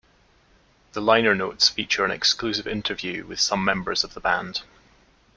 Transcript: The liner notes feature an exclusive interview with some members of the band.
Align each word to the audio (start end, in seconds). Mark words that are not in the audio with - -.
The 0.93 0.99
liner 0.99 1.35
notes 1.35 1.69
feature 1.69 2.03
an 2.03 2.09
exclusive 2.09 2.65
interview 2.65 3.23
with 3.27 3.39
some 3.39 3.63
members 3.63 4.03
of 4.03 4.15
the 4.15 4.19
band. 4.19 4.63